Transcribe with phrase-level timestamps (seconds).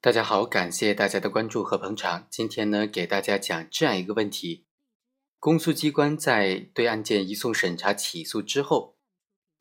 [0.00, 2.28] 大家好，感谢大家的关注和捧场。
[2.30, 4.64] 今天呢，给大家讲这样一个问题：
[5.40, 8.96] 公诉机关在对案件移送审查起诉之后，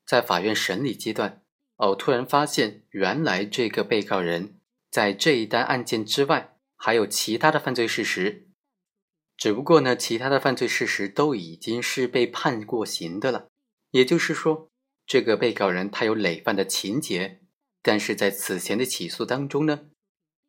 [0.05, 1.41] 在法院审理阶段，
[1.77, 4.59] 哦，突然发现原来这个被告人
[4.91, 8.47] 在这一单案件之外还有其他的犯罪事实，
[9.35, 13.49] 只不过呢，其他的犯罪事实都已经是被判过刑的了。
[13.89, 14.69] 也就是说，
[15.07, 17.41] 这个被告人他有累犯的情节，
[17.81, 19.87] 但是在此前的起诉当中呢。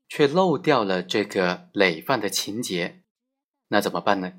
[0.09, 3.03] 却漏掉了这个累犯的情节，
[3.69, 4.33] 那怎么办呢？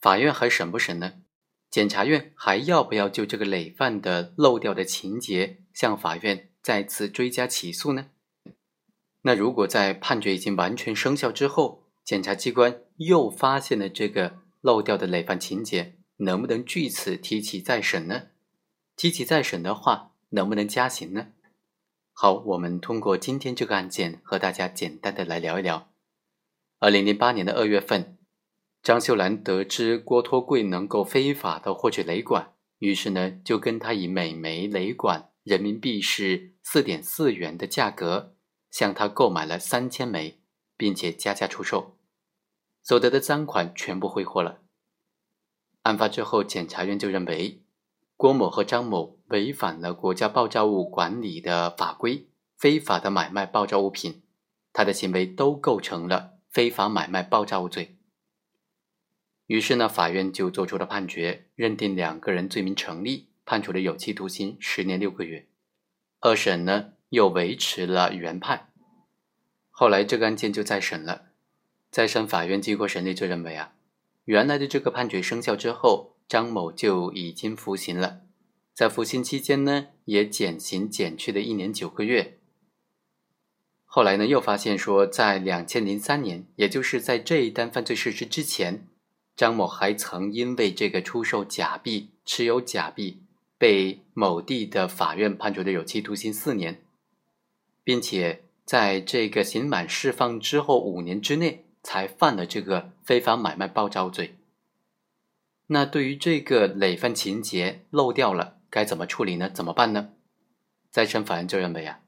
[0.00, 1.22] 法院还审不审呢？
[1.70, 8.10] 检察院还要不要就这个累犯的漏掉的情节向法院再次追加起诉呢？
[9.22, 18.28] 那如果在判决已经完全生效之后，检察机关又发现了这个漏掉的累犯情节，能不能据此提起再审呢？
[18.96, 21.28] 提起再审的话，能不能加刑呢？
[22.22, 25.88] 好，我们通过今天这个案件和大家简单的来聊一聊。
[26.78, 28.18] 二零零八年的二月份，
[28.82, 38.34] 张秀兰得知郭托贵能够非法的获取雷管，于是呢就跟他以每枚雷管人民币是四点四元的价格，
[38.70, 40.42] 向他购买了三千枚，
[40.76, 41.96] 并且加价出售，
[42.82, 44.60] 所得的赃款全部挥霍了。
[45.84, 47.62] 案发之后，检察院就认为。
[48.18, 54.22] 郭某和张某违反了国家爆炸物管理的法规，非法的买卖爆炸物品，
[54.72, 57.96] 他的行为都构成了非法买卖爆炸物罪。
[59.46, 65.48] 于是呢，法院就做出了判决，认定两个人罪名成立，判处了有期徒刑十年六个月。
[66.20, 68.70] 二审呢又维持了原判。
[69.70, 71.30] 后来这个案件就再审了，
[71.90, 73.72] 再审法院经过审理就认为啊，
[74.24, 76.16] 原来的这个判决生效之后。
[76.30, 78.20] 张某就已经服刑了，
[78.80, 82.38] 在服刑期间呢，也减刑减去了一年九个月。
[83.84, 88.88] 后来呢，又发现说，在两千零三年，也就是在这一单犯罪事实之前，
[89.36, 93.18] 张某还曾因为这个出售假币、持有假币，
[93.58, 96.80] 被某地的法院判处的有期徒刑四年，
[97.84, 104.36] 并且在这个刑满释放之后五年之内，才犯了这个非法买卖爆炸物罪。
[105.66, 109.50] 那对于这个累犯情节漏掉了，该怎么处理呢？
[109.50, 110.10] 怎么办呢？
[110.90, 112.00] 再审法院就认为啊，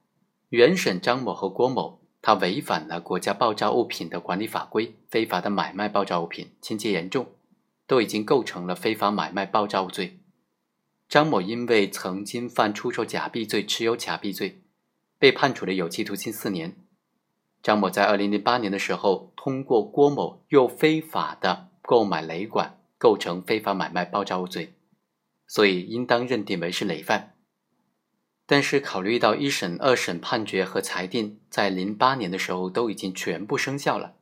[0.48, 7.26] 原审张某和郭某他违反了国家爆炸物品的管理法规，非法的买卖爆炸物品，情节严重，
[7.86, 10.20] 都已经构成了非法买卖爆炸物罪。
[11.08, 14.62] 张某因为曾经犯出售假币罪、持有假币罪，
[15.18, 16.76] 被判处了有期徒刑四年。
[17.62, 22.78] 张某在二零零八年的时候，通过郭某又非法的购买雷管。
[23.02, 24.74] 构成非法买卖爆炸物罪，
[25.52, 27.36] 所以应当认定为是累犯。
[28.46, 34.14] 但是考虑到一审、二审判决和裁定在零八年的时候都已经全部生效了，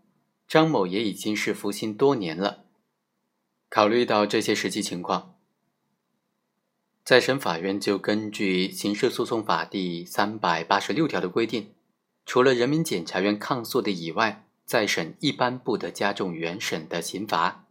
[0.48, 2.64] 张某也已经是服刑多年了。
[3.68, 5.36] 考虑到这些实际情况，
[7.04, 11.74] 再审法院就根据《刑事诉讼法》第三百八十六条的规定，
[12.26, 17.68] 除了人民检察院抗诉的以外，再审一般不得加重原审的刑罚。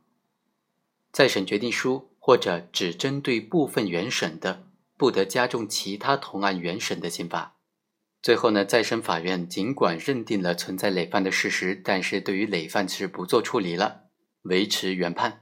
[1.11, 7.55] 再审决定书或者只针对部分原审的，不得加重其他同案原审的刑罚。
[8.21, 14.11] 最后呢，再审法院尽管认定了存在累犯的事实，但是对于累犯是不做处理了，
[14.43, 15.41] 维持原判。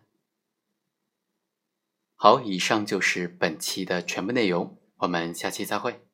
[2.15, 6.06] 好，以上就是本期的全部内容，我们下期再会。